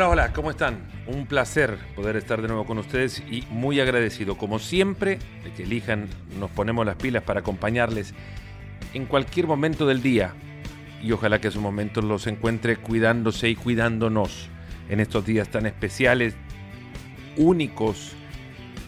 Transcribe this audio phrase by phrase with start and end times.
[0.00, 0.88] Hola, hola, ¿cómo están?
[1.06, 5.64] Un placer poder estar de nuevo con ustedes y muy agradecido, como siempre, de que
[5.64, 6.08] elijan,
[6.38, 8.14] nos ponemos las pilas para acompañarles
[8.94, 10.32] en cualquier momento del día
[11.02, 14.48] y ojalá que esos momentos los encuentre cuidándose y cuidándonos
[14.88, 16.34] en estos días tan especiales,
[17.36, 18.14] únicos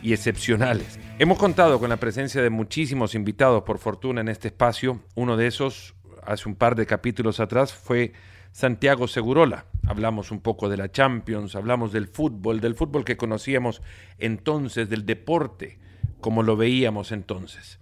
[0.03, 0.99] y excepcionales.
[1.19, 5.03] Hemos contado con la presencia de muchísimos invitados, por fortuna, en este espacio.
[5.15, 8.15] Uno de esos, hace un par de capítulos atrás, fue
[8.51, 9.67] Santiago Segurola.
[9.87, 13.83] Hablamos un poco de la Champions, hablamos del fútbol, del fútbol que conocíamos
[14.19, 15.79] entonces, del deporte,
[16.21, 17.81] como lo veíamos entonces.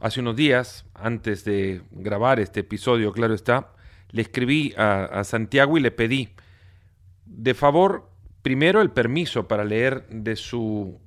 [0.00, 3.72] Hace unos días, antes de grabar este episodio, claro está,
[4.10, 6.30] le escribí a, Santiago y le pedí,
[7.26, 8.10] de favor,
[8.42, 11.00] primero el permiso para leer de su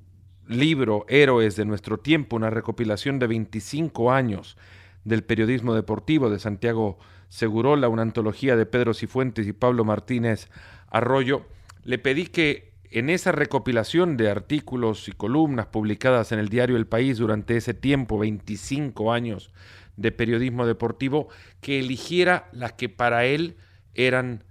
[0.46, 4.56] libro Héroes de nuestro tiempo, una recopilación de 25 años
[5.04, 10.48] del periodismo deportivo de Santiago Segurola, una antología de Pedro Cifuentes y Pablo Martínez
[10.88, 11.46] Arroyo,
[11.84, 16.86] le pedí que en esa recopilación de artículos y columnas publicadas en el diario El
[16.86, 19.52] País durante ese tiempo, 25 años
[19.96, 21.28] de periodismo deportivo,
[21.60, 23.56] que eligiera las que para él
[23.94, 24.44] eran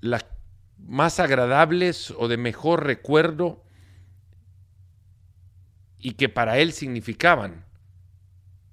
[0.00, 0.26] las
[0.78, 3.64] más agradables o de mejor recuerdo
[5.98, 7.67] y que para él significaban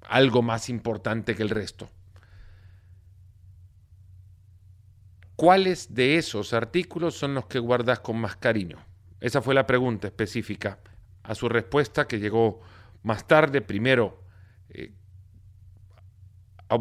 [0.09, 1.89] algo más importante que el resto.
[5.36, 8.78] ¿Cuáles de esos artículos son los que guardas con más cariño?
[9.20, 10.80] Esa fue la pregunta específica.
[11.23, 12.61] A su respuesta, que llegó
[13.03, 14.23] más tarde, primero
[14.70, 14.94] eh,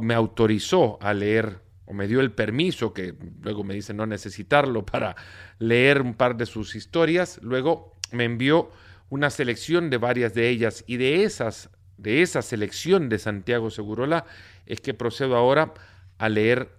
[0.01, 4.87] me autorizó a leer o me dio el permiso, que luego me dice no necesitarlo
[4.87, 5.17] para
[5.59, 8.71] leer un par de sus historias, luego me envió
[9.09, 14.27] una selección de varias de ellas y de esas de esa selección de Santiago Segurola
[14.67, 15.75] es que procedo ahora
[16.19, 16.77] a leer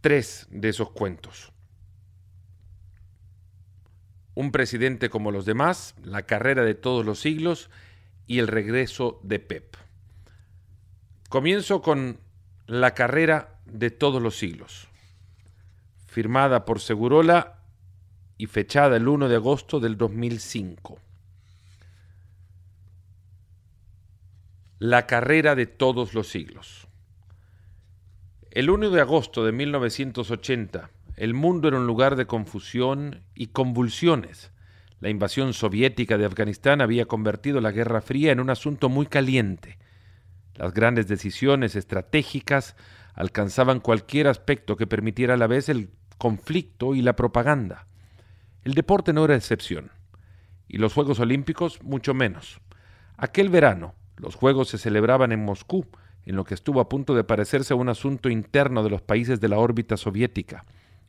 [0.00, 1.52] tres de esos cuentos.
[4.34, 7.70] Un presidente como los demás, la carrera de todos los siglos
[8.26, 9.76] y el regreso de Pep.
[11.28, 12.18] Comienzo con
[12.66, 14.88] la carrera de todos los siglos,
[16.06, 17.58] firmada por Segurola
[18.38, 20.98] y fechada el 1 de agosto del 2005.
[24.84, 26.88] La carrera de todos los siglos.
[28.50, 34.50] El 1 de agosto de 1980, el mundo era un lugar de confusión y convulsiones.
[34.98, 39.78] La invasión soviética de Afganistán había convertido la Guerra Fría en un asunto muy caliente.
[40.56, 42.74] Las grandes decisiones estratégicas
[43.14, 47.86] alcanzaban cualquier aspecto que permitiera a la vez el conflicto y la propaganda.
[48.64, 49.92] El deporte no era excepción,
[50.66, 52.60] y los Juegos Olímpicos mucho menos.
[53.16, 55.84] Aquel verano, los Juegos se celebraban en Moscú,
[56.24, 59.40] en lo que estuvo a punto de parecerse a un asunto interno de los países
[59.40, 60.64] de la órbita soviética.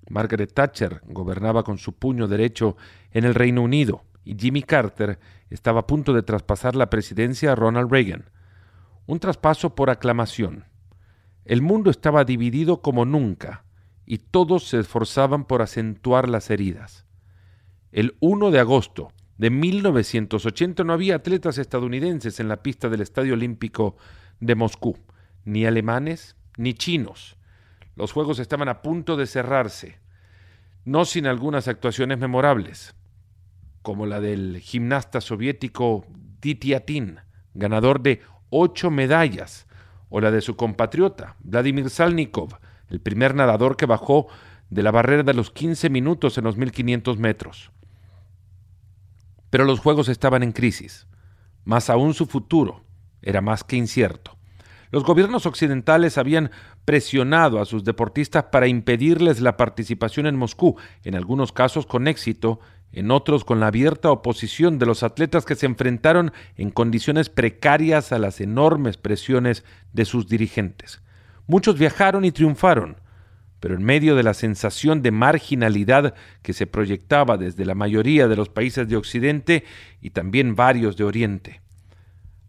[0.09, 2.75] Margaret Thatcher gobernaba con su puño derecho
[3.11, 5.19] en el Reino Unido y Jimmy Carter
[5.51, 8.31] estaba a punto de traspasar la presidencia a Ronald Reagan.
[9.05, 10.65] Un traspaso por aclamación.
[11.45, 13.63] El mundo estaba dividido como nunca
[14.07, 17.05] y todos se esforzaban por acentuar las heridas.
[17.91, 23.33] El 1 de agosto de 1980 no había atletas estadounidenses en la pista del Estadio
[23.33, 23.97] Olímpico
[24.39, 24.97] de Moscú,
[25.45, 27.37] ni alemanes ni chinos.
[27.95, 29.99] Los Juegos estaban a punto de cerrarse,
[30.85, 32.95] no sin algunas actuaciones memorables,
[33.81, 36.05] como la del gimnasta soviético
[36.41, 37.19] Ditiatin,
[37.53, 39.67] ganador de ocho medallas,
[40.09, 44.27] o la de su compatriota Vladimir Salnikov, el primer nadador que bajó
[44.69, 47.71] de la barrera de los 15 minutos en los 1500 metros.
[49.53, 51.05] Pero los Juegos estaban en crisis,
[51.63, 52.83] más aún su futuro
[53.21, 54.35] era más que incierto.
[54.89, 56.49] Los gobiernos occidentales habían
[56.85, 62.61] presionado a sus deportistas para impedirles la participación en Moscú, en algunos casos con éxito,
[62.91, 68.11] en otros con la abierta oposición de los atletas que se enfrentaron en condiciones precarias
[68.11, 71.03] a las enormes presiones de sus dirigentes.
[71.45, 72.97] Muchos viajaron y triunfaron,
[73.63, 78.35] pero en medio de la sensación de marginalidad que se proyectaba desde la mayoría de
[78.35, 79.63] los países de Occidente
[80.01, 81.61] y también varios de Oriente.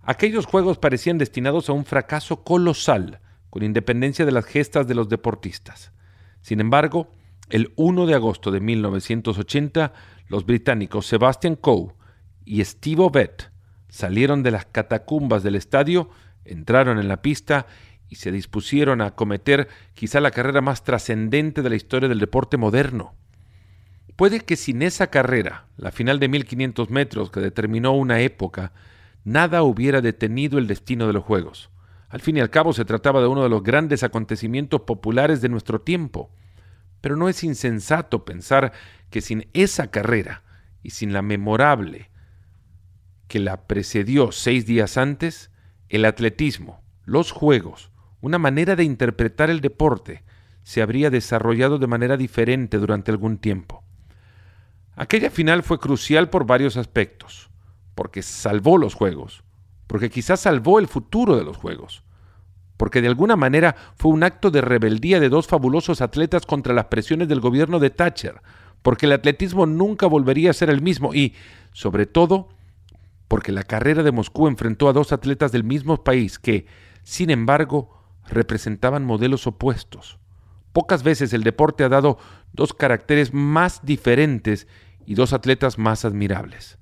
[0.03, 5.09] Aquellos juegos parecían destinados a un fracaso colosal, con independencia de las gestas de los
[5.09, 5.93] deportistas.
[6.41, 7.13] Sin embargo,
[7.49, 9.93] el 1 de agosto de 1980,
[10.27, 11.93] los británicos Sebastian Coe
[12.45, 13.53] y Steve Ovett
[13.89, 16.11] salieron de las catacumbas del estadio,
[16.45, 17.67] entraron en la pista
[18.09, 22.57] y se dispusieron a acometer quizá la carrera más trascendente de la historia del deporte
[22.57, 23.15] moderno.
[24.17, 28.73] Puede que sin esa carrera, la final de 1500 metros que determinó una época,
[29.25, 31.71] nada hubiera detenido el destino de los Juegos.
[32.09, 35.49] Al fin y al cabo se trataba de uno de los grandes acontecimientos populares de
[35.49, 36.31] nuestro tiempo.
[37.01, 38.73] Pero no es insensato pensar
[39.11, 40.45] que sin esa carrera
[40.83, 42.11] y sin la memorable
[43.27, 45.51] que la precedió seis días antes,
[45.89, 47.91] el atletismo, los juegos,
[48.25, 50.25] una manera de interpretar el deporte,
[50.63, 53.85] se habría desarrollado de manera diferente durante algún tiempo.
[54.97, 57.51] Aquella final fue crucial por varios aspectos,
[57.95, 59.45] porque salvó los juegos,
[59.87, 62.03] porque quizás salvó el futuro de los juegos,
[62.79, 66.87] porque de alguna manera fue un acto de rebeldía de dos fabulosos atletas contra las
[66.87, 68.41] presiones del gobierno de Thatcher,
[68.81, 71.35] porque el atletismo nunca volvería a ser el mismo y,
[71.73, 72.49] sobre todo,
[73.29, 76.65] porque la carrera de Moscú enfrentó a dos atletas del mismo país que,
[77.03, 77.94] sin embargo,
[78.29, 80.19] representaban modelos opuestos.
[80.73, 82.19] Pocas veces el deporte ha dado
[82.53, 84.67] dos caracteres más diferentes
[85.07, 86.79] y dos atletas más admirables.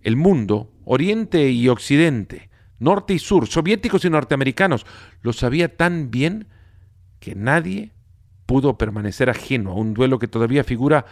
[0.00, 2.48] El mundo, Oriente y Occidente,
[2.78, 4.86] Norte y Sur, soviéticos y norteamericanos,
[5.22, 6.48] lo sabía tan bien
[7.18, 7.92] que nadie
[8.46, 11.06] pudo permanecer ajeno a un duelo que todavía figura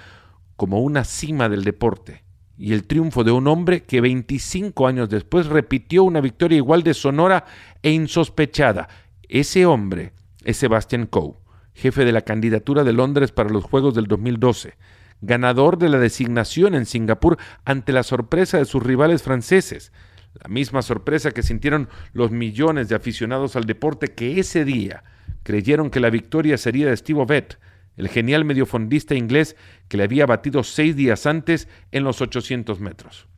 [0.57, 2.25] como una cima del deporte
[2.57, 6.95] y el triunfo de un hombre que 25 años después repitió una victoria igual de
[6.95, 7.45] sonora
[7.83, 8.89] e insospechada,
[9.29, 10.13] ese hombre
[10.45, 11.35] es Sebastian Coe,
[11.75, 14.77] jefe de la candidatura de Londres para los Juegos del 2012,
[15.21, 19.93] ganador de la designación en Singapur ante la sorpresa de sus rivales franceses,
[20.35, 25.05] la misma sorpresa que sintieron los millones de aficionados al deporte que ese día
[25.43, 27.59] creyeron que la victoria sería de Steve Ovett,
[27.97, 29.57] el genial mediofondista inglés
[29.89, 33.29] que le había batido seis días antes en los 800 metros.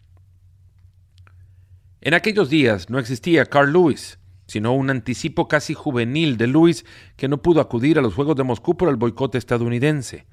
[2.01, 6.85] En aquellos días no existía Carl Lewis, sino un anticipo casi juvenil de Luis
[7.17, 10.27] que no pudo acudir a los Juegos de Moscú por el boicot estadounidense.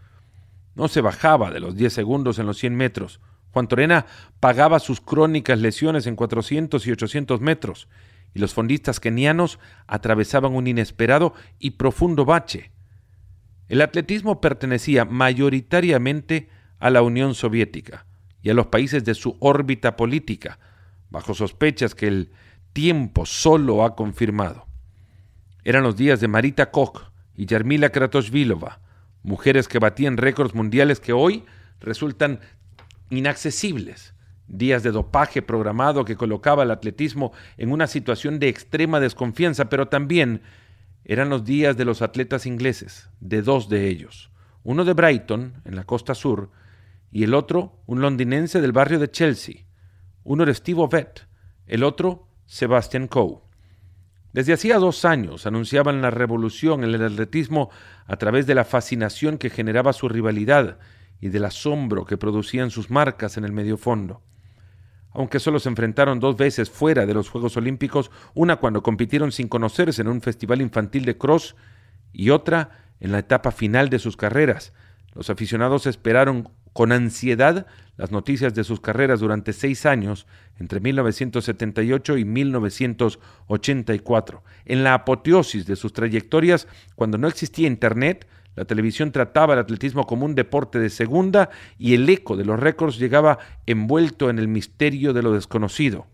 [0.75, 3.19] No se bajaba de los 10 segundos en los 100 metros.
[3.51, 4.05] Juan Torena
[4.39, 7.87] pagaba sus crónicas lesiones en 400 y 800 metros,
[8.33, 12.71] y los fondistas kenianos atravesaban un inesperado y profundo bache.
[13.67, 16.49] El atletismo pertenecía mayoritariamente
[16.79, 18.05] a la Unión Soviética
[18.41, 20.59] y a los países de su órbita política,
[21.09, 22.31] bajo sospechas que el
[22.73, 24.65] tiempo solo ha confirmado.
[25.63, 28.81] Eran los días de Marita Koch y Yarmila Kratoshvilova,
[29.21, 31.45] mujeres que batían récords mundiales que hoy
[31.79, 32.41] resultan
[33.09, 34.13] inaccesibles,
[34.47, 39.87] días de dopaje programado que colocaba el atletismo en una situación de extrema desconfianza, pero
[39.87, 40.41] también
[41.05, 44.31] eran los días de los atletas ingleses, de dos de ellos,
[44.63, 46.49] uno de Brighton, en la costa sur,
[47.11, 49.65] y el otro un londinense del barrio de Chelsea.
[50.23, 51.27] Uno era Steve Ovett,
[51.67, 53.39] el otro Sebastian Coe.
[54.31, 57.71] Desde hacía dos años anunciaban la revolución en el atletismo
[58.05, 60.77] a través de la fascinación que generaba su rivalidad
[61.19, 64.21] y del asombro que producían sus marcas en el medio fondo.
[65.13, 69.47] Aunque solo se enfrentaron dos veces fuera de los Juegos Olímpicos, una cuando compitieron sin
[69.47, 71.55] conocerse en un festival infantil de cross
[72.11, 74.73] y otra en la etapa final de sus carreras,
[75.15, 77.65] los aficionados esperaron con ansiedad
[77.95, 80.25] las noticias de sus carreras durante seis años,
[80.59, 84.43] entre 1978 y 1984.
[84.65, 90.05] En la apoteosis de sus trayectorias, cuando no existía Internet, la televisión trataba el atletismo
[90.05, 94.47] como un deporte de segunda y el eco de los récords llegaba envuelto en el
[94.47, 96.05] misterio de lo desconocido.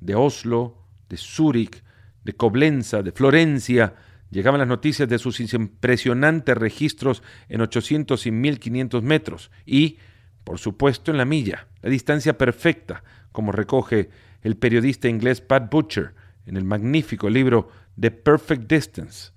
[0.00, 0.78] De Oslo,
[1.08, 1.82] de Zúrich,
[2.24, 3.94] de Coblenza, de Florencia,
[4.34, 9.98] Llegaban las noticias de sus impresionantes registros en 800 y 1500 metros y,
[10.42, 14.10] por supuesto, en la milla, la distancia perfecta, como recoge
[14.42, 16.14] el periodista inglés Pat Butcher
[16.46, 19.30] en el magnífico libro The Perfect Distance,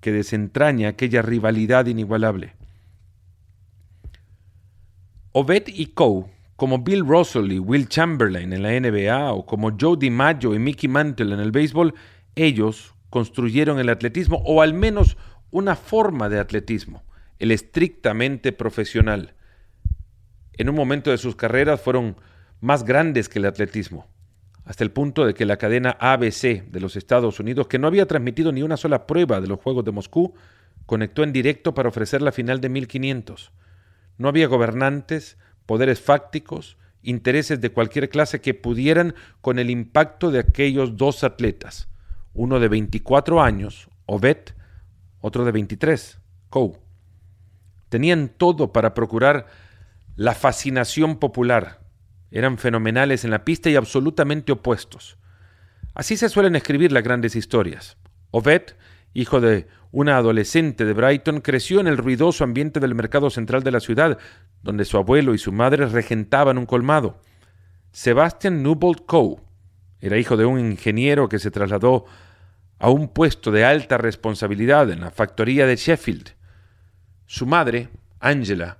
[0.00, 2.56] que desentraña aquella rivalidad inigualable.
[5.30, 6.24] Ovett y Coe,
[6.56, 10.88] como Bill Russell y Will Chamberlain en la NBA o como Joe DiMaggio y Mickey
[10.88, 11.94] Mantle en el béisbol,
[12.34, 15.16] ellos, construyeron el atletismo, o al menos
[15.52, 17.04] una forma de atletismo,
[17.38, 19.34] el estrictamente profesional.
[20.54, 22.16] En un momento de sus carreras fueron
[22.60, 24.08] más grandes que el atletismo,
[24.64, 28.06] hasta el punto de que la cadena ABC de los Estados Unidos, que no había
[28.06, 30.34] transmitido ni una sola prueba de los Juegos de Moscú,
[30.84, 33.52] conectó en directo para ofrecer la final de 1500.
[34.18, 40.40] No había gobernantes, poderes fácticos, intereses de cualquier clase que pudieran con el impacto de
[40.40, 41.93] aquellos dos atletas
[42.34, 44.38] uno de 24 años, Obed,
[45.20, 46.18] otro de 23,
[46.50, 46.72] Coe.
[47.88, 49.46] Tenían todo para procurar
[50.16, 51.80] la fascinación popular.
[52.30, 55.16] Eran fenomenales en la pista y absolutamente opuestos.
[55.94, 57.96] Así se suelen escribir las grandes historias.
[58.32, 58.62] Obed,
[59.14, 63.70] hijo de una adolescente de Brighton, creció en el ruidoso ambiente del mercado central de
[63.70, 64.18] la ciudad,
[64.62, 67.20] donde su abuelo y su madre regentaban un colmado.
[67.92, 69.36] Sebastian Newbold Coe
[70.00, 72.06] era hijo de un ingeniero que se trasladó
[72.78, 76.30] a un puesto de alta responsabilidad en la factoría de Sheffield.
[77.26, 77.88] Su madre,
[78.20, 78.78] Angela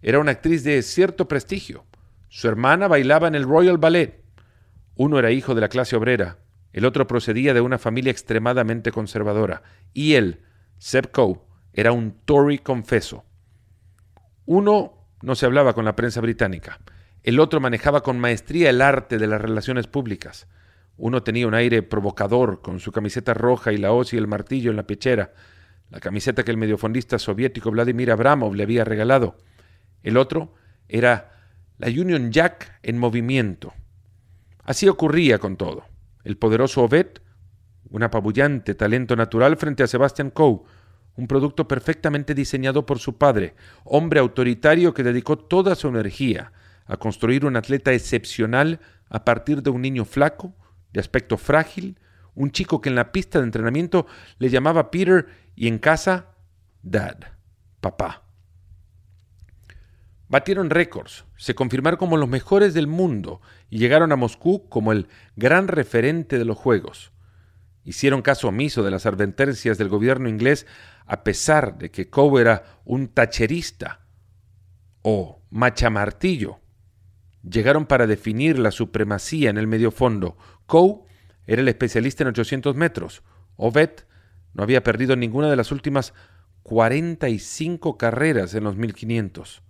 [0.00, 1.84] era una actriz de cierto prestigio.
[2.28, 4.22] Su hermana bailaba en el Royal Ballet.
[4.94, 6.38] Uno era hijo de la clase obrera,
[6.72, 9.62] el otro procedía de una familia extremadamente conservadora,
[9.94, 10.42] y él,
[10.78, 11.40] Seb Coe,
[11.72, 13.24] era un Tory confeso.
[14.44, 16.80] Uno no se hablaba con la prensa británica,
[17.22, 20.48] el otro manejaba con maestría el arte de las relaciones públicas.
[20.98, 24.70] Uno tenía un aire provocador, con su camiseta roja y la hoz y el martillo
[24.70, 25.32] en la pechera,
[25.90, 29.36] la camiseta que el mediofondista soviético Vladimir Abramov le había regalado.
[30.02, 30.54] El otro
[30.88, 31.30] era
[31.78, 33.72] la Union Jack en movimiento.
[34.64, 35.84] Así ocurría con todo.
[36.24, 37.06] El poderoso Obed,
[37.90, 40.62] un apabullante talento natural frente a Sebastian Coe,
[41.14, 46.52] un producto perfectamente diseñado por su padre, hombre autoritario que dedicó toda su energía
[46.86, 50.54] a construir un atleta excepcional a partir de un niño flaco,
[50.92, 51.98] de aspecto frágil,
[52.34, 54.06] un chico que en la pista de entrenamiento
[54.38, 55.26] le llamaba Peter
[55.56, 56.34] y en casa
[56.82, 57.18] Dad,
[57.80, 58.22] papá.
[60.28, 63.40] Batieron récords, se confirmaron como los mejores del mundo
[63.70, 67.12] y llegaron a Moscú como el gran referente de los Juegos.
[67.82, 70.66] Hicieron caso omiso de las advertencias del gobierno inglés
[71.06, 74.00] a pesar de que Coe era un tacherista
[75.00, 76.60] o machamartillo.
[77.42, 80.36] Llegaron para definir la supremacía en el medio fondo.
[80.66, 81.00] Coe
[81.46, 83.22] era el especialista en 800 metros.
[83.56, 84.06] Ovet
[84.54, 86.14] no había perdido ninguna de las últimas
[86.62, 89.62] 45 carreras en los 1500.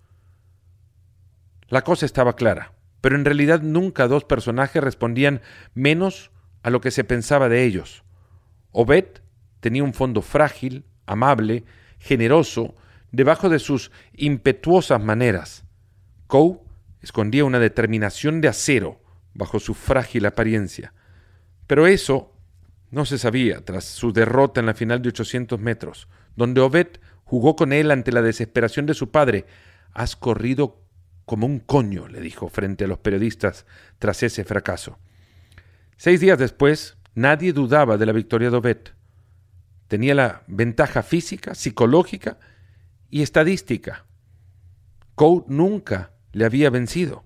[1.69, 5.43] La cosa estaba clara, pero en realidad nunca dos personajes respondían
[5.75, 6.31] menos
[6.63, 8.03] a lo que se pensaba de ellos.
[8.73, 9.07] Obed
[9.61, 11.65] tenía un fondo frágil, amable,
[11.99, 12.75] generoso,
[13.13, 15.65] debajo de sus impetuosas maneras.
[16.27, 16.61] Coe
[17.01, 19.01] escondía una determinación de acero
[19.35, 20.93] bajo su frágil apariencia.
[21.67, 22.35] Pero eso
[22.91, 26.89] no se sabía tras su derrota en la final de 800 metros, donde Obed
[27.25, 29.47] jugó con él ante la desesperación de su padre.
[29.93, 30.83] Has corrido
[31.25, 33.67] como un coño, le dijo frente a los periodistas
[33.99, 34.99] tras ese fracaso.
[35.97, 38.79] Seis días después, nadie dudaba de la victoria de Obed.
[39.89, 42.39] Tenía la ventaja física, psicológica
[43.11, 44.07] y estadística.
[45.15, 47.25] Cole nunca le había vencido,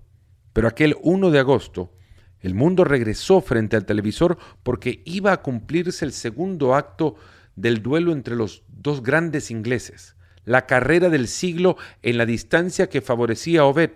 [0.53, 1.91] pero aquel 1 de agosto
[2.43, 7.15] el mundo regresó frente al televisor porque iba a cumplirse el segundo acto
[7.55, 12.99] del duelo entre los dos grandes ingleses, la carrera del siglo en la distancia que
[12.99, 13.93] favorecía a Obed.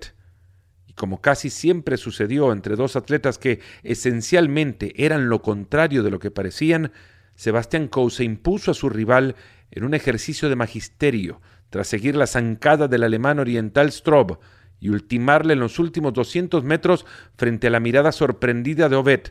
[0.87, 6.19] Y como casi siempre sucedió entre dos atletas que esencialmente eran lo contrario de lo
[6.19, 6.93] que parecían,
[7.35, 9.35] Sebastián Coe se impuso a su rival
[9.71, 14.37] en un ejercicio de magisterio, tras seguir la zancada del alemán oriental Strobe,
[14.79, 17.05] y ultimarle en los últimos 200 metros
[17.35, 19.21] frente a la mirada sorprendida de Obed,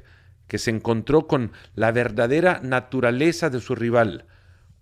[0.46, 4.26] que se encontró con la verdadera naturaleza de su rival,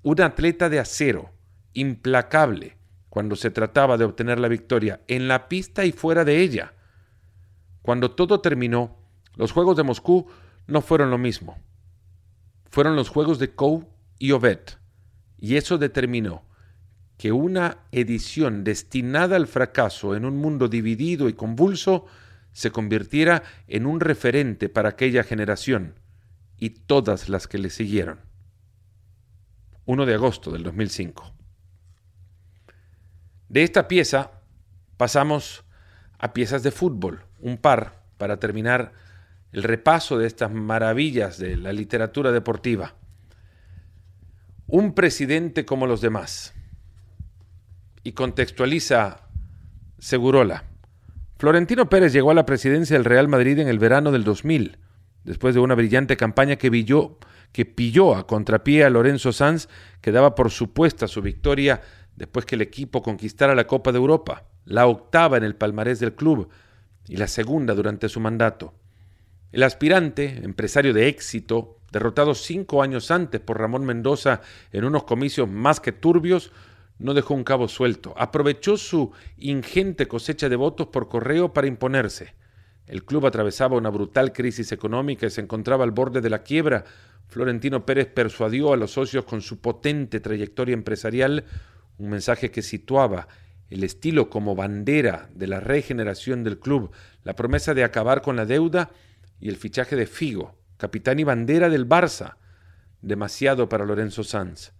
[0.02, 1.32] un atleta de acero,
[1.72, 2.76] implacable,
[3.08, 6.74] cuando se trataba de obtener la victoria, en la pista y fuera de ella.
[7.82, 8.98] Cuando todo terminó,
[9.36, 10.26] los Juegos de Moscú
[10.66, 11.58] no fueron lo mismo.
[12.70, 14.60] Fueron los Juegos de Kou y Obed,
[15.38, 16.42] y eso determinó
[17.16, 22.06] que una edición destinada al fracaso en un mundo dividido y convulso
[22.52, 25.94] se convirtiera en un referente para aquella generación
[26.58, 28.20] y todas las que le siguieron.
[29.86, 31.32] 1 de agosto del 2005.
[33.48, 34.30] De esta pieza
[34.96, 35.64] pasamos
[36.18, 38.92] a piezas de fútbol, un par, para terminar
[39.52, 42.94] el repaso de estas maravillas de la literatura deportiva.
[44.66, 46.54] Un presidente como los demás
[48.04, 49.28] y contextualiza
[49.98, 50.64] Segurola.
[51.38, 54.78] Florentino Pérez llegó a la presidencia del Real Madrid en el verano del 2000,
[55.24, 56.70] después de una brillante campaña que,
[57.52, 59.68] que pilló a contrapié a Lorenzo Sanz,
[60.00, 61.80] que daba por supuesta su victoria
[62.14, 66.14] después que el equipo conquistara la Copa de Europa, la octava en el palmarés del
[66.14, 66.48] club
[67.08, 68.74] y la segunda durante su mandato.
[69.50, 74.40] El aspirante, empresario de éxito, derrotado cinco años antes por Ramón Mendoza
[74.72, 76.52] en unos comicios más que turbios,
[76.98, 78.14] no dejó un cabo suelto.
[78.16, 82.34] Aprovechó su ingente cosecha de votos por correo para imponerse.
[82.86, 86.84] El club atravesaba una brutal crisis económica y se encontraba al borde de la quiebra.
[87.28, 91.44] Florentino Pérez persuadió a los socios con su potente trayectoria empresarial
[91.98, 93.28] un mensaje que situaba
[93.70, 96.90] el estilo como bandera de la regeneración del club,
[97.22, 98.90] la promesa de acabar con la deuda
[99.40, 102.36] y el fichaje de Figo, capitán y bandera del Barça,
[103.00, 104.72] demasiado para Lorenzo Sanz.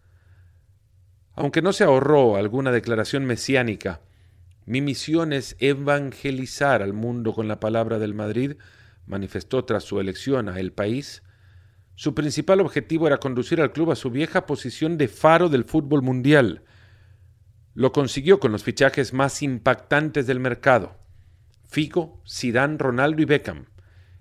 [1.34, 4.00] Aunque no se ahorró alguna declaración mesiánica,
[4.66, 8.54] mi misión es evangelizar al mundo con la palabra del Madrid,
[9.06, 11.22] manifestó tras su elección a El País.
[11.96, 16.02] Su principal objetivo era conducir al club a su vieja posición de faro del fútbol
[16.02, 16.62] mundial.
[17.74, 20.96] Lo consiguió con los fichajes más impactantes del mercado.
[21.68, 23.66] Figo, Sidán, Ronaldo y Beckham.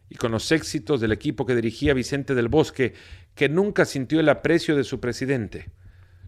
[0.09, 2.93] Y con los éxitos del equipo que dirigía Vicente del Bosque,
[3.35, 5.71] que nunca sintió el aprecio de su presidente.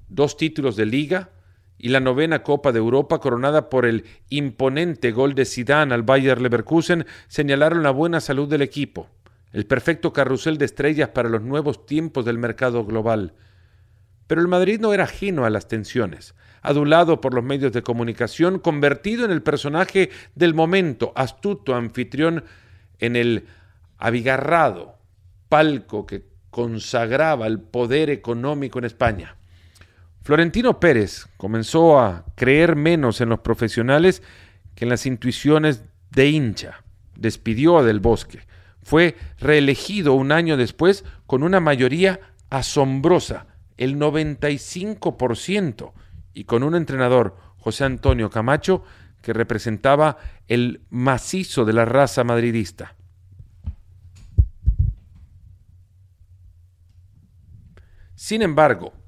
[0.07, 1.29] Dos títulos de liga
[1.77, 6.41] y la novena Copa de Europa coronada por el imponente gol de Sidán al Bayer
[6.41, 9.09] Leverkusen señalaron la buena salud del equipo,
[9.51, 13.33] el perfecto carrusel de estrellas para los nuevos tiempos del mercado global.
[14.27, 16.33] Pero el Madrid no era ajeno a las tensiones
[16.65, 22.43] adulado por los medios de comunicación, convertido en el personaje del momento, astuto anfitrión
[23.00, 23.45] en el
[23.97, 24.95] abigarrado
[25.47, 29.38] palco que consagraba el poder económico en España.
[30.25, 34.24] Florentino Pérez comenzó a creer menos en los profesionales
[34.74, 36.84] que en las intuiciones de hincha.
[37.15, 38.39] Despidió a Del Bosque.
[38.82, 43.46] Fue reelegido un año después con una mayoría asombrosa,
[43.77, 45.94] el 95%
[46.34, 48.84] y con un entrenador, José Antonio Camacho,
[49.22, 50.17] que representaba
[50.48, 52.96] el macizo de la raza madridista.
[58.15, 59.04] Sin embargo,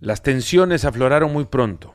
[0.00, 1.92] las tensiones afloraron muy pronto.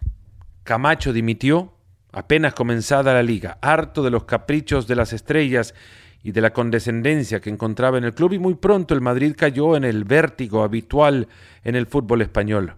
[0.63, 1.73] Camacho dimitió
[2.11, 5.73] apenas comenzada la liga, harto de los caprichos de las estrellas
[6.21, 9.75] y de la condescendencia que encontraba en el club y muy pronto el Madrid cayó
[9.75, 11.27] en el vértigo habitual
[11.63, 12.75] en el fútbol español.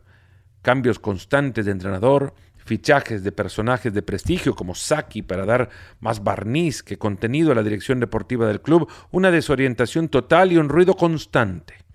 [0.62, 5.70] Cambios constantes de entrenador, fichajes de personajes de prestigio como Saki para dar
[6.00, 10.70] más barniz que contenido a la dirección deportiva del club, una desorientación total y un
[10.70, 11.87] ruido constante.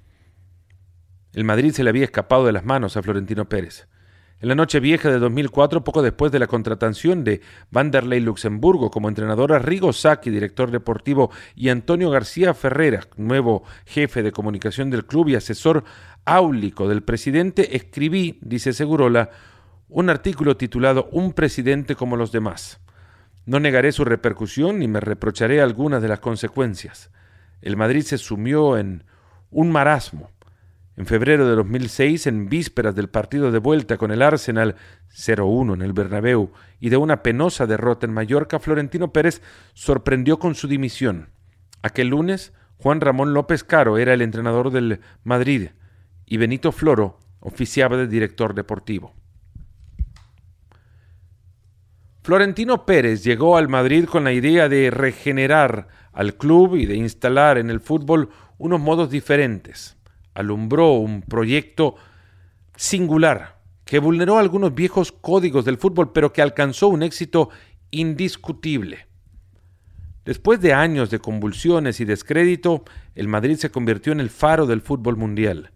[1.35, 3.89] El Madrid se le había escapado de las manos a Florentino Pérez.
[4.43, 9.09] En la noche vieja de 2004, poco después de la contratación de Vanderlei Luxemburgo como
[9.09, 15.29] entrenador, Rigo Sacchi, director deportivo, y Antonio García Ferreira, nuevo jefe de comunicación del club
[15.29, 15.85] y asesor
[16.25, 19.31] áulico del presidente, escribí, dice Segurola,
[19.89, 22.81] un artículo titulado Un presidente como los demás.
[23.47, 27.11] No negaré su repercusión ni me reprocharé algunas de las consecuencias.
[27.63, 29.05] El Madrid se sumió en
[29.51, 30.31] un marasmo
[30.97, 34.77] en febrero de 2006, en vísperas del partido de vuelta con el Arsenal
[35.11, 39.41] 0-1 en el Bernabéu y de una penosa derrota en Mallorca, Florentino Pérez
[39.73, 41.31] sorprendió con su dimisión.
[41.83, 45.71] Aquel lunes, Juan Ramón López Caro era el entrenador del Madrid
[46.27, 49.15] y Benito Floro oficiaba de director deportivo.
[52.23, 57.59] Florentino Pérez llegó al Madrid con la idea de regenerar al club y de instalar
[57.59, 58.29] en el fútbol
[58.59, 59.97] unos modos diferentes
[60.35, 61.97] alumbró un proyecto
[62.77, 67.51] singular que vulneró algunos viejos códigos del fútbol, pero que alcanzó un éxito
[67.91, 69.07] indiscutible.
[70.25, 74.81] Después de años de convulsiones y descrédito, el Madrid se convirtió en el faro del
[74.81, 75.73] fútbol mundial.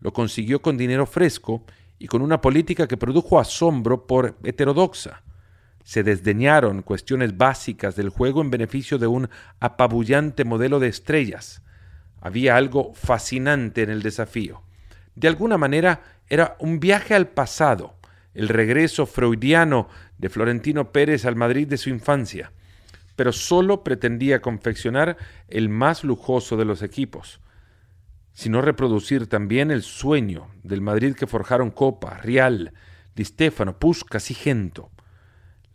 [0.00, 1.64] Lo consiguió con dinero fresco
[1.98, 5.24] y con una política que produjo asombro por heterodoxa.
[5.82, 11.62] Se desdeñaron cuestiones básicas del juego en beneficio de un apabullante modelo de estrellas.
[12.20, 14.62] Había algo fascinante en el desafío.
[15.14, 17.94] De alguna manera era un viaje al pasado,
[18.34, 22.52] el regreso freudiano de Florentino Pérez al Madrid de su infancia,
[23.16, 25.16] pero solo pretendía confeccionar
[25.48, 27.40] el más lujoso de los equipos,
[28.32, 32.72] sino reproducir también el sueño del Madrid que forjaron Copa, Real,
[33.16, 34.90] Di Stefano, Puskas y Gento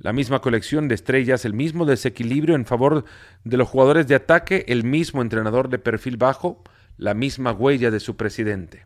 [0.04, 3.06] la misma colección de estrellas, el mismo desequilibrio en favor
[3.46, 6.62] de los jugadores de ataque, el mismo entrenador de perfil bajo,
[6.98, 8.86] la misma huella de su presidente.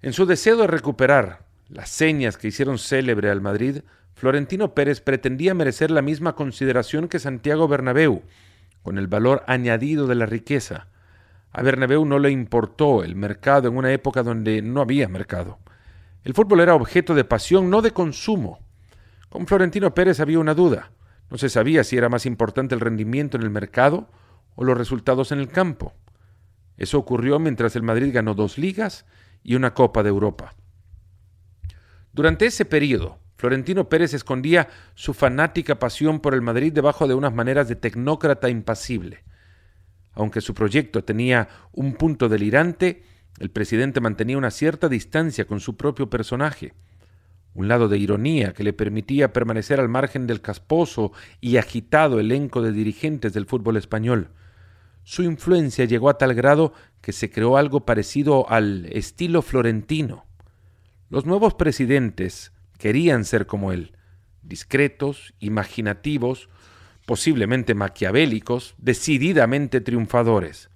[0.00, 3.82] En su deseo de recuperar las señas que hicieron célebre al Madrid,
[4.14, 8.22] Florentino Pérez pretendía merecer la misma consideración que Santiago Bernabéu,
[8.82, 10.88] con el valor añadido de la riqueza.
[11.52, 15.58] A Bernabéu no le importó el mercado en una época donde no había mercado.
[16.24, 18.60] El fútbol era objeto de pasión, no de consumo.
[19.30, 20.90] Con Florentino Pérez había una duda.
[21.30, 24.10] No se sabía si era más importante el rendimiento en el mercado
[24.56, 25.94] o los resultados en el campo.
[26.76, 29.06] Eso ocurrió mientras el Madrid ganó dos ligas
[29.44, 30.56] y una Copa de Europa.
[32.12, 37.32] Durante ese periodo, Florentino Pérez escondía su fanática pasión por el Madrid debajo de unas
[37.32, 39.22] maneras de tecnócrata impasible.
[40.12, 43.04] Aunque su proyecto tenía un punto delirante,
[43.38, 46.74] el presidente mantenía una cierta distancia con su propio personaje
[47.54, 52.62] un lado de ironía que le permitía permanecer al margen del casposo y agitado elenco
[52.62, 54.30] de dirigentes del fútbol español.
[55.02, 60.26] Su influencia llegó a tal grado que se creó algo parecido al estilo florentino.
[61.08, 63.96] Los nuevos presidentes querían ser como él,
[64.42, 66.48] discretos, imaginativos,
[67.06, 70.70] posiblemente maquiavélicos, decididamente triunfadores.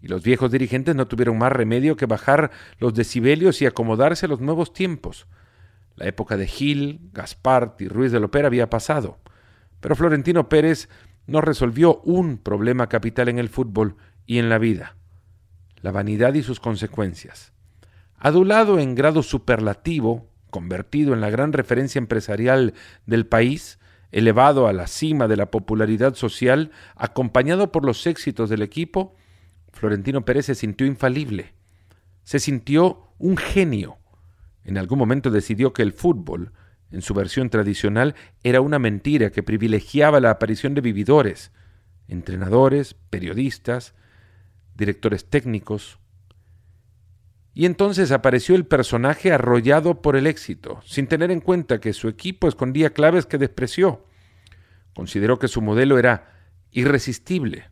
[0.00, 4.28] y los viejos dirigentes no tuvieron más remedio que bajar los decibelios y acomodarse a
[4.28, 5.28] los nuevos tiempos.
[5.96, 9.18] La época de Gil, Gaspart y Ruiz de Lopera había pasado,
[9.80, 10.88] pero Florentino Pérez
[11.26, 14.96] no resolvió un problema capital en el fútbol y en la vida,
[15.80, 17.52] la vanidad y sus consecuencias.
[18.18, 22.74] Adulado en grado superlativo, convertido en la gran referencia empresarial
[23.06, 23.78] del país,
[24.12, 29.16] elevado a la cima de la popularidad social, acompañado por los éxitos del equipo,
[29.72, 31.54] Florentino Pérez se sintió infalible,
[32.22, 33.98] se sintió un genio.
[34.64, 36.52] En algún momento decidió que el fútbol,
[36.90, 41.52] en su versión tradicional, era una mentira que privilegiaba la aparición de vividores,
[42.08, 43.94] entrenadores, periodistas,
[44.76, 45.98] directores técnicos.
[47.54, 52.08] Y entonces apareció el personaje arrollado por el éxito, sin tener en cuenta que su
[52.08, 54.06] equipo escondía claves que despreció.
[54.94, 56.32] Consideró que su modelo era
[56.70, 57.70] irresistible.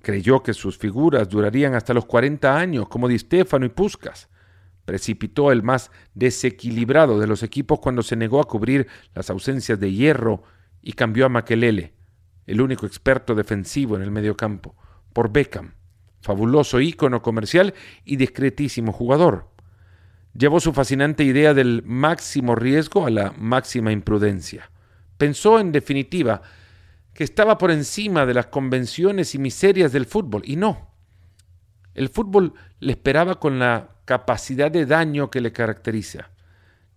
[0.00, 4.28] Creyó que sus figuras durarían hasta los 40 años, como Di Stefano y Puskas.
[4.88, 9.92] Precipitó el más desequilibrado de los equipos cuando se negó a cubrir las ausencias de
[9.92, 10.44] hierro
[10.80, 11.92] y cambió a Makelele,
[12.46, 14.76] el único experto defensivo en el mediocampo,
[15.12, 15.74] por Beckham,
[16.22, 19.50] fabuloso ícono comercial y discretísimo jugador.
[20.32, 24.70] Llevó su fascinante idea del máximo riesgo a la máxima imprudencia.
[25.18, 26.40] Pensó, en definitiva,
[27.12, 30.94] que estaba por encima de las convenciones y miserias del fútbol, y no.
[31.92, 36.30] El fútbol le esperaba con la capacidad de daño que le caracteriza.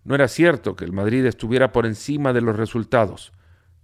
[0.02, 3.34] No era cierto que el Madrid estuviera por encima de los resultados,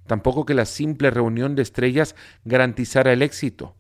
[0.07, 3.77] tampoco que la simple reunión de estrellas garantizara el éxito,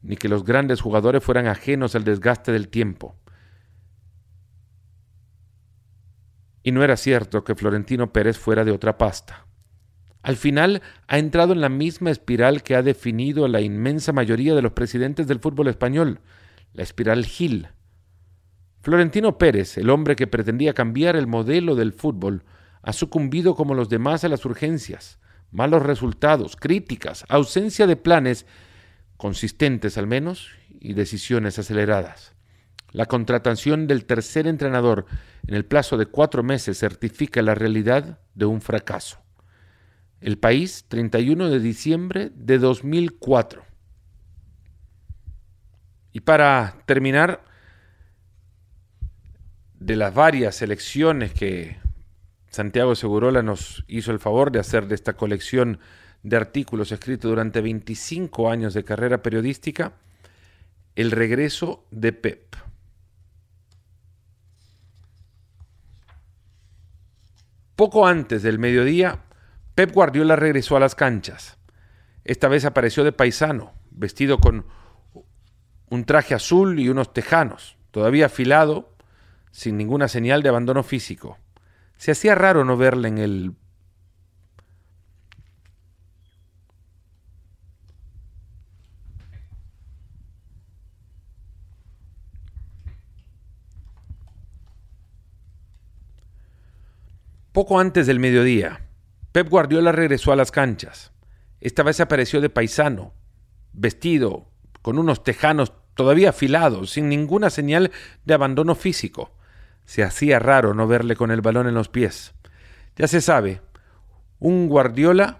[0.00, 3.14] ni que los grandes jugadores fueran ajenos al desgaste del tiempo.
[6.62, 9.44] Y no era cierto que Florentino Pérez fuera de otra pasta.
[10.22, 14.62] Al final ha entrado en la misma espiral que ha definido la inmensa mayoría de
[14.62, 16.20] los presidentes del fútbol español,
[16.72, 17.68] la espiral Gil.
[18.80, 22.44] Florentino Pérez, el hombre que pretendía cambiar el modelo del fútbol,
[22.82, 25.18] ha sucumbido como los demás a las urgencias,
[25.50, 28.46] malos resultados, críticas, ausencia de planes
[29.16, 32.34] consistentes al menos y decisiones aceleradas.
[32.92, 35.06] La contratación del tercer entrenador
[35.46, 39.18] en el plazo de cuatro meses certifica la realidad de un fracaso.
[40.20, 43.62] El país, 31 de diciembre de 2004.
[46.12, 47.44] Y para terminar,
[49.78, 51.78] de las varias elecciones que
[52.50, 55.78] Santiago Segurola nos hizo el favor de hacer de esta colección
[56.22, 59.92] de artículos escritos durante 25 años de carrera periodística,
[60.96, 62.56] el regreso de Pep.
[67.76, 69.22] Poco antes del mediodía,
[69.76, 71.56] Pep Guardiola regresó a las canchas.
[72.24, 74.66] Esta vez apareció de paisano, vestido con
[75.88, 78.97] un traje azul y unos tejanos, todavía afilado,
[79.50, 81.38] sin ninguna señal de abandono físico.
[81.96, 83.54] Se hacía raro no verle en el
[97.58, 98.88] Poco antes del mediodía,
[99.32, 101.12] Pep Guardiola regresó a las canchas.
[101.60, 103.14] Esta vez apareció de paisano,
[103.72, 107.90] vestido, con unos tejanos todavía afilados, sin ninguna señal
[108.24, 109.32] de abandono físico.
[109.88, 112.34] Se hacía raro no verle con el balón en los pies.
[112.94, 113.62] Ya se sabe,
[114.38, 115.38] un Guardiola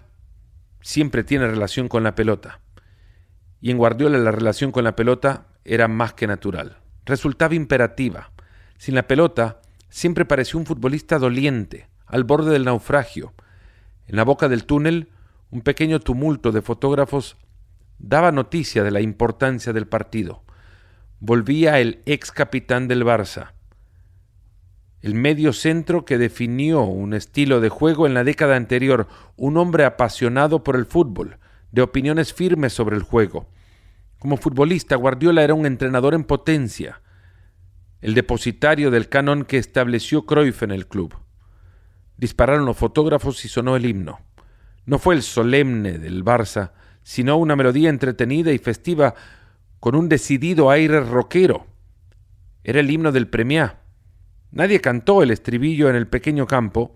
[0.81, 2.59] siempre tiene relación con la pelota.
[3.61, 6.79] Y en Guardiola la relación con la pelota era más que natural.
[7.05, 8.31] Resultaba imperativa.
[8.79, 13.35] Sin la pelota, siempre pareció un futbolista doliente, al borde del naufragio,
[14.07, 15.09] en la boca del túnel,
[15.51, 17.37] un pequeño tumulto de fotógrafos
[17.99, 20.41] daba noticia de la importancia del partido.
[21.19, 23.51] Volvía el ex capitán del Barça,
[25.01, 29.07] el medio centro que definió un estilo de juego en la década anterior,
[29.37, 31.37] un hombre apasionado por el fútbol,
[31.71, 33.47] de opiniones firmes sobre el juego.
[34.17, 37.01] Como futbolista, Guardiola era un entrenador en potencia,
[38.01, 41.15] el depositario del canon que estableció Cruyff en el club.
[42.17, 44.19] Dispararon los fotógrafos y sonó el himno.
[44.85, 46.71] No fue el solemne del Barça,
[47.03, 49.15] sino una melodía entretenida y festiva
[49.79, 51.67] con un decidido aire rockero.
[52.63, 53.79] Era el himno del Premiá.
[54.51, 56.95] Nadie cantó el estribillo en el pequeño campo,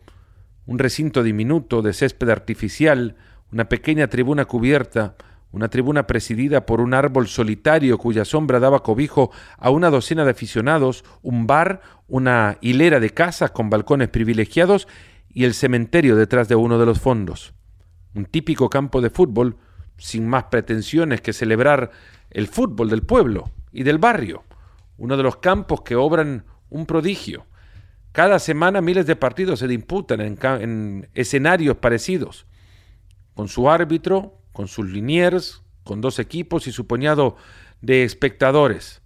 [0.66, 3.16] un recinto diminuto de césped artificial,
[3.52, 5.16] una pequeña tribuna cubierta,
[5.52, 10.32] una tribuna presidida por un árbol solitario cuya sombra daba cobijo a una docena de
[10.32, 14.88] aficionados, un bar, una hilera de casas con balcones privilegiados
[15.32, 17.54] y el cementerio detrás de uno de los fondos.
[18.16, 19.58] Un típico campo de fútbol,
[19.98, 21.92] sin más pretensiones que celebrar
[22.32, 24.44] el fútbol del pueblo y del barrio,
[24.98, 27.46] uno de los campos que obran un prodigio.
[28.12, 32.46] Cada semana miles de partidos se disputan en, en escenarios parecidos,
[33.34, 37.38] con su árbitro, con sus liniers, con dos equipos y su puñado
[37.82, 39.02] de espectadores.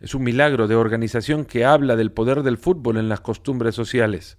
[0.00, 4.38] Es un milagro de organización que habla del poder del fútbol en las costumbres sociales.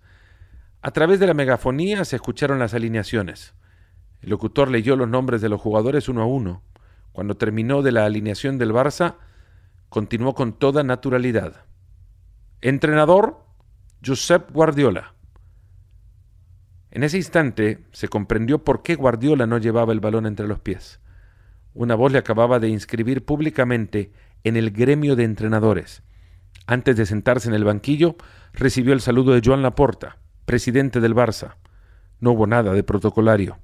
[0.81, 3.55] A través de la megafonía se escucharon las alineaciones.
[4.21, 6.63] El locutor leyó los nombres de los jugadores uno a uno.
[7.11, 9.15] Cuando terminó de la alineación del Barça,
[9.89, 11.66] continuó con toda naturalidad.
[12.61, 13.45] Entrenador,
[14.03, 15.13] Josep Guardiola.
[16.89, 20.99] En ese instante se comprendió por qué Guardiola no llevaba el balón entre los pies.
[21.75, 24.11] Una voz le acababa de inscribir públicamente
[24.43, 26.01] en el gremio de entrenadores.
[26.65, 28.15] Antes de sentarse en el banquillo,
[28.53, 31.57] recibió el saludo de Joan Laporta, presidente del Barça.
[32.19, 33.59] No hubo nada de protocolario.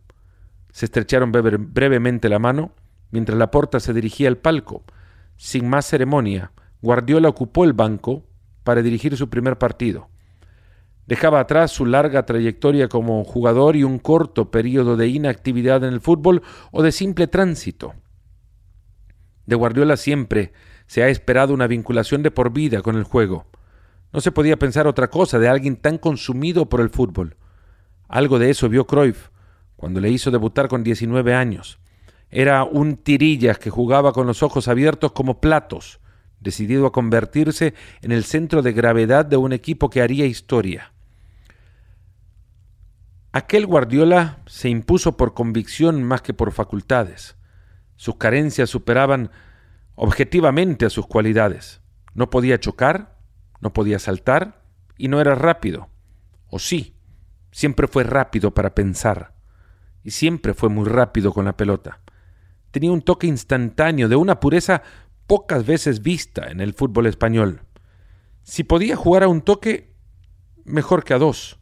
[0.72, 2.76] Se estrecharon brevemente la mano
[3.10, 4.84] mientras Laporta se dirigía al palco.
[5.36, 6.52] Sin más ceremonia,
[6.84, 8.28] Guardiola ocupó el banco
[8.64, 10.10] para dirigir su primer partido.
[11.06, 16.02] Dejaba atrás su larga trayectoria como jugador y un corto periodo de inactividad en el
[16.02, 17.94] fútbol o de simple tránsito.
[19.46, 20.54] De Guardiola siempre
[20.88, 23.48] se ha esperado una vinculación de por vida con el juego.
[24.14, 27.36] No se podía pensar otra cosa de alguien tan consumido por el fútbol.
[28.08, 29.30] Algo de eso vio Cruyff
[29.76, 31.80] cuando le hizo debutar con 19 años.
[32.30, 36.00] Era un tirillas que jugaba con los ojos abiertos como platos,
[36.44, 40.92] decidido a convertirse en el centro de gravedad de un equipo que haría historia.
[43.32, 47.36] Aquel Guardiola se impuso por convicción más que por facultades.
[47.96, 49.32] Sus carencias superaban
[49.96, 51.82] objetivamente a sus cualidades.
[52.14, 53.18] No podía chocar,
[53.60, 54.62] no podía saltar
[54.98, 55.90] y no era rápido.
[56.48, 56.96] O sí,
[57.52, 59.34] siempre fue rápido para pensar
[60.04, 62.02] y siempre fue muy rápido con la pelota.
[62.72, 64.84] Tenía un toque instantáneo de una pureza
[65.34, 67.62] pocas veces vista en el fútbol español.
[68.44, 69.92] Si podía jugar a un toque,
[70.64, 71.58] mejor que a dos.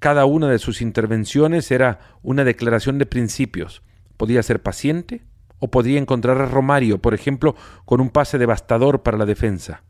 [0.00, 3.84] Cada una de sus intervenciones era una declaración de principios.
[4.16, 5.22] Podía ser paciente
[5.60, 7.54] o podía encontrar a Romario, por ejemplo,
[7.84, 9.84] con un pase devastador para la defensa.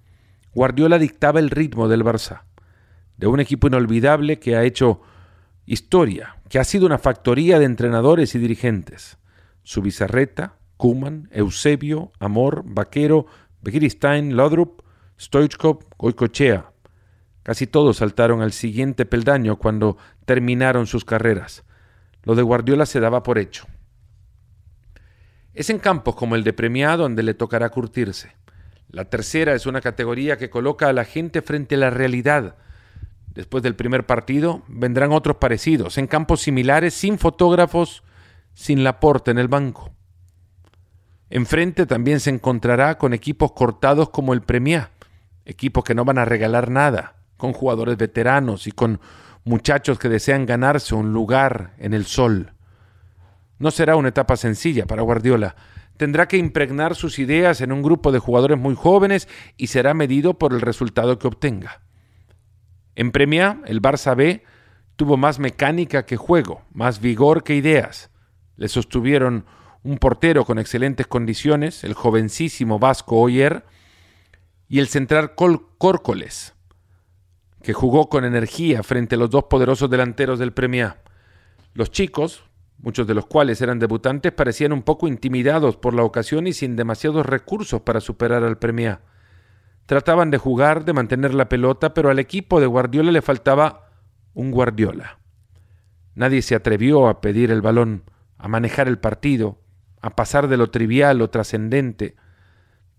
[0.52, 2.42] Guardiola dictaba el ritmo del Barça,
[3.16, 5.00] de un equipo inolvidable que ha hecho
[5.64, 9.16] historia, que ha sido una factoría de entrenadores y dirigentes.
[9.62, 13.26] Su Bizarreta, Kuman, Eusebio, Amor, Vaquero,
[13.60, 14.80] Begiristain, Lodrup,
[15.20, 16.72] Stoichkov, Goicochea.
[17.42, 21.64] Casi todos saltaron al siguiente peldaño cuando terminaron sus carreras.
[22.22, 23.66] Lo de Guardiola se daba por hecho.
[25.52, 28.36] Es en campos como el de Premia donde le tocará curtirse.
[28.90, 32.56] La tercera es una categoría que coloca a la gente frente a la realidad.
[33.34, 38.04] Después del primer partido vendrán otros parecidos, en campos similares, sin fotógrafos,
[38.54, 39.97] sin Laporte en el banco.
[41.30, 44.90] Enfrente también se encontrará con equipos cortados como el Premia,
[45.44, 49.00] equipos que no van a regalar nada, con jugadores veteranos y con
[49.44, 52.52] muchachos que desean ganarse un lugar en el sol.
[53.58, 55.56] No será una etapa sencilla para Guardiola.
[55.96, 60.38] Tendrá que impregnar sus ideas en un grupo de jugadores muy jóvenes y será medido
[60.38, 61.82] por el resultado que obtenga.
[62.94, 64.44] En Premia, el Barça B
[64.96, 68.10] tuvo más mecánica que juego, más vigor que ideas.
[68.56, 69.44] Le sostuvieron
[69.82, 73.64] un portero con excelentes condiciones, el jovencísimo Vasco Oyer,
[74.68, 76.54] y el central Córcoles,
[77.62, 80.98] que jugó con energía frente a los dos poderosos delanteros del Premia.
[81.72, 82.44] Los chicos,
[82.78, 86.76] muchos de los cuales eran debutantes, parecían un poco intimidados por la ocasión y sin
[86.76, 89.00] demasiados recursos para superar al Premia.
[89.86, 93.88] Trataban de jugar, de mantener la pelota, pero al equipo de Guardiola le faltaba
[94.34, 95.18] un Guardiola.
[96.14, 98.02] Nadie se atrevió a pedir el balón,
[98.36, 99.60] a manejar el partido,
[100.00, 102.16] a pasar de lo trivial o trascendente.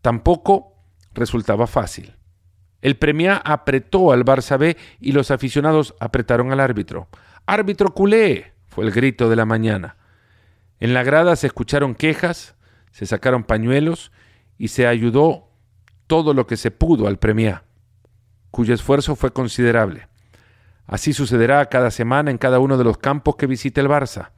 [0.01, 0.75] Tampoco
[1.13, 2.15] resultaba fácil.
[2.81, 7.09] El Premia apretó al Barça B y los aficionados apretaron al árbitro.
[7.45, 8.53] ¡Árbitro culé!
[8.67, 9.97] fue el grito de la mañana.
[10.79, 12.55] En la grada se escucharon quejas,
[12.91, 14.11] se sacaron pañuelos
[14.57, 15.49] y se ayudó
[16.07, 17.63] todo lo que se pudo al Premia,
[18.51, 20.07] cuyo esfuerzo fue considerable.
[20.85, 24.31] Así sucederá cada semana en cada uno de los campos que visite el Barça.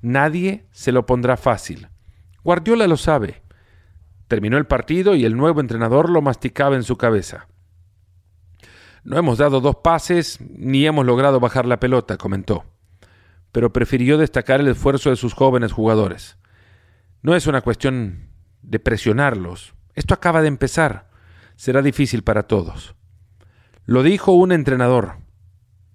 [0.00, 1.88] Nadie se lo pondrá fácil.
[2.48, 3.42] Guardiola lo sabe.
[4.26, 7.46] Terminó el partido y el nuevo entrenador lo masticaba en su cabeza.
[9.04, 12.64] No hemos dado dos pases ni hemos logrado bajar la pelota, comentó.
[13.52, 16.38] Pero prefirió destacar el esfuerzo de sus jóvenes jugadores.
[17.20, 18.30] No es una cuestión
[18.62, 19.74] de presionarlos.
[19.94, 21.10] Esto acaba de empezar.
[21.54, 22.94] Será difícil para todos.
[23.84, 25.18] Lo dijo un entrenador.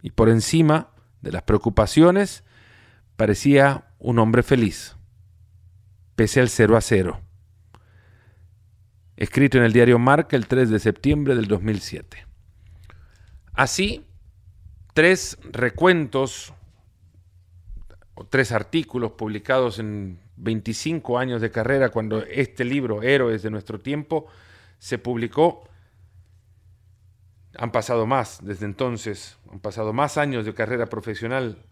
[0.03, 2.43] Y por encima de las preocupaciones,
[3.15, 4.97] parecía un hombre feliz,
[6.15, 7.21] pese al cero a cero.
[9.15, 12.25] escrito en el diario Marca el 3 de septiembre del 2007.
[13.53, 14.05] Así,
[14.93, 16.53] tres recuentos
[18.15, 23.79] o tres artículos publicados en 25 años de carrera, cuando este libro, Héroes de nuestro
[23.79, 24.27] tiempo,
[24.79, 25.69] se publicó.
[27.57, 31.63] Han pasado más desde entonces, han pasado más años de carrera profesional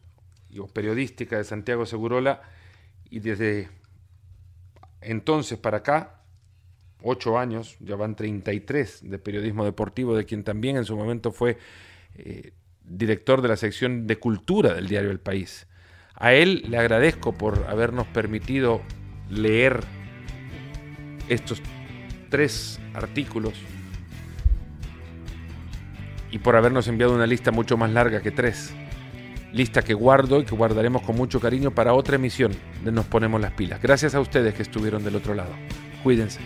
[0.59, 2.41] o periodística de Santiago Segurola
[3.09, 3.69] y desde
[5.01, 6.21] entonces para acá,
[7.01, 11.57] ocho años, ya van 33 de periodismo deportivo, de quien también en su momento fue
[12.15, 15.67] eh, director de la sección de cultura del diario El País.
[16.15, 18.81] A él le agradezco por habernos permitido
[19.29, 19.81] leer
[21.29, 21.61] estos
[22.29, 23.53] tres artículos
[26.31, 28.73] y por habernos enviado una lista mucho más larga que tres.
[29.53, 32.51] Lista que guardo y que guardaremos con mucho cariño para otra emisión
[32.83, 33.81] de Nos Ponemos las Pilas.
[33.81, 35.51] Gracias a ustedes que estuvieron del otro lado.
[36.03, 36.39] Cuídense.